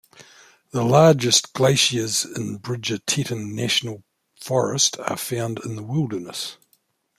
The 0.71 0.83
largest 0.83 1.53
glaciers 1.53 2.25
in 2.25 2.57
Bridger-Teton 2.57 3.55
National 3.55 4.01
Forest 4.35 4.97
are 4.97 5.15
found 5.15 5.59
in 5.63 5.75
the 5.75 5.83
wilderness. 5.83 6.57